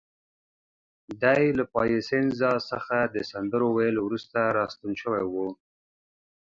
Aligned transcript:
دی 1.21 1.43
له 1.57 1.63
پایسنزا 1.73 2.53
څخه 2.69 2.97
د 3.13 3.15
سندرو 3.31 3.67
ویلو 3.77 4.01
وروسته 4.05 4.37
راستون 4.57 4.91
شوی 5.01 5.23
و. 5.27 5.33